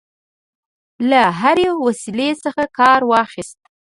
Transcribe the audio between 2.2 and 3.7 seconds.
څخه کارواخیست.